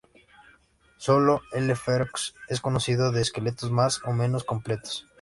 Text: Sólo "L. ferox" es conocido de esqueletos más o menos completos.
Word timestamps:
Sólo 0.97 1.43
"L. 1.53 1.75
ferox" 1.75 2.33
es 2.49 2.59
conocido 2.59 3.11
de 3.11 3.21
esqueletos 3.21 3.69
más 3.69 4.01
o 4.03 4.13
menos 4.13 4.43
completos. 4.43 5.07